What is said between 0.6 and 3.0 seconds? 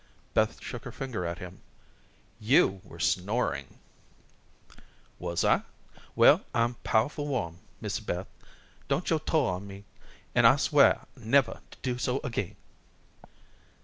shook her finger at him. "You were